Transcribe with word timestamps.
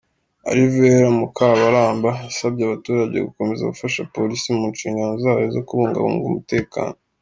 Alivera 0.49 1.07
Mukabaramba, 1.19 2.09
yasabye 2.25 2.61
abaturage 2.63 3.25
gukomeza 3.27 3.69
gufasha 3.71 4.07
polisi 4.15 4.47
mu 4.57 4.65
nshingano 4.73 5.13
zayo 5.23 5.45
zo 5.55 5.61
kubungabunga 5.67 6.23
umutekano. 6.27 6.97